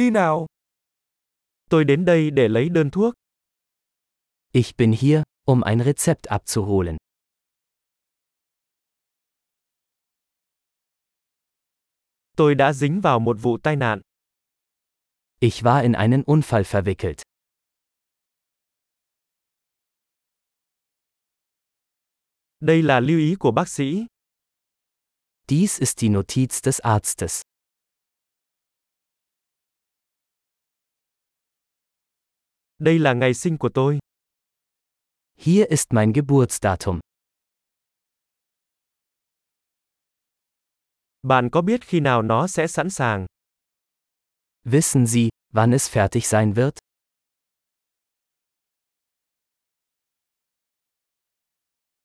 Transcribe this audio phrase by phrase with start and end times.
[0.00, 0.46] Đi nào.
[1.70, 3.14] Tôi đến đây để lấy đơn thuốc.
[4.52, 6.96] Ich bin hier, um ein Rezept abzuholen.
[12.36, 14.00] Tôi đã dính vào một vụ tai nạn.
[15.40, 17.22] Ich war in einen Unfall verwickelt.
[22.60, 24.06] Đây là lưu ý của bác sĩ.
[25.48, 27.49] Dies ist die Notiz des Arztes.
[32.80, 33.98] Đây là ngày sinh của tôi.
[35.36, 37.00] Hier ist mein Geburtsdatum.
[41.22, 43.26] Bạn có biết khi nào nó sẽ sẵn sàng?
[44.64, 46.78] Wissen Sie, wann es fertig sein wird?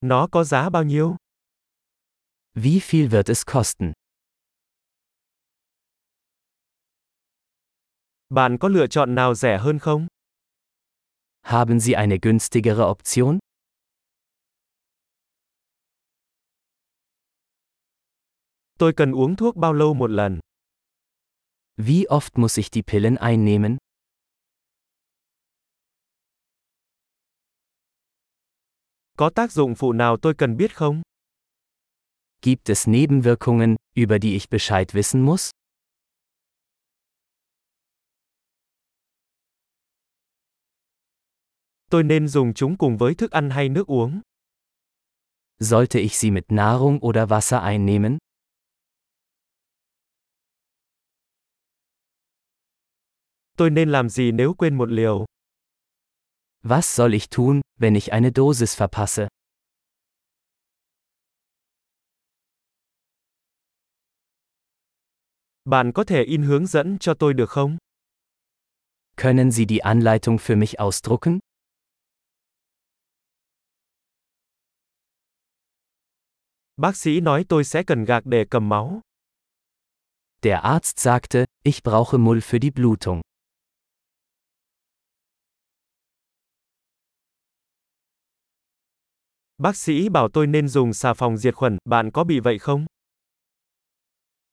[0.00, 1.16] Nó có giá bao nhiêu?
[2.54, 3.92] Wie viel wird es kosten?
[8.28, 10.06] Bạn có lựa chọn nào rẻ hơn không?
[11.48, 13.38] Haben Sie eine günstigere Option?
[18.78, 20.40] Tôi cần uống thuốc bao lâu một lần?
[21.76, 23.76] Wie oft muss ich die Pillen einnehmen?
[29.16, 31.02] Có tác dụng phụ nào tôi cần biết không?
[32.42, 35.50] Gibt es Nebenwirkungen, über die ich Bescheid wissen muss?
[41.90, 44.20] Tôi nên dùng chúng cùng với thức ăn hay nước uống?
[45.60, 48.18] Sollte ich sie mit Nahrung oder Wasser einnehmen?
[53.56, 55.24] Tôi nên làm gì nếu quên một liều?
[56.62, 59.28] Was soll ich tun, wenn ich eine Dosis verpasse?
[65.64, 67.76] Bạn có thể in hướng dẫn cho tôi được không?
[69.16, 71.38] Können Sie die Anleitung für mich ausdrucken?
[76.80, 79.00] Bác sĩ nói tôi sẽ cần gạc để cầm máu.
[80.42, 83.20] Der Arzt sagte, ich brauche Mull für die Blutung.
[89.58, 92.86] Bác sĩ bảo tôi nên dùng xà phòng diệt khuẩn, bạn có bị vậy không?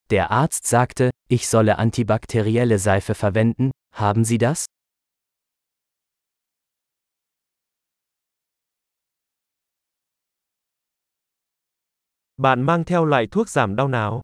[0.10, 4.66] Der Arzt sagte, ich solle antibakterielle Seife verwenden, haben Sie das?
[12.38, 14.22] Bạn mang theo loại thuốc giảm đau nào?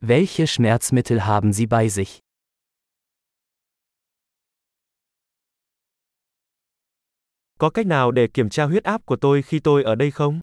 [0.00, 2.20] Welche Schmerzmittel haben Sie bei sich?
[7.58, 10.40] Có cách nào để kiểm tra huyết áp của tôi khi tôi ở đây không?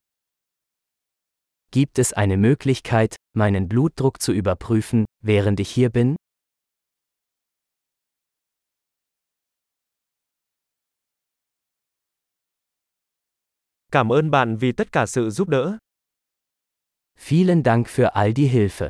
[1.72, 6.16] Gibt es eine Möglichkeit, meinen Blutdruck zu überprüfen, während ich hier bin?
[13.92, 15.78] Cảm ơn bạn vì tất cả sự giúp đỡ.
[17.24, 18.90] Vielen Dank für all die Hilfe.